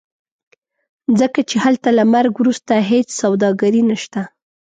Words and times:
ځکه 1.19 1.39
چې 1.49 1.55
هلته 1.65 1.89
له 1.97 2.03
مرګ 2.13 2.33
وروسته 2.37 2.73
هېڅ 2.91 3.07
سوداګري 3.21 3.81
نشته. 3.89 4.21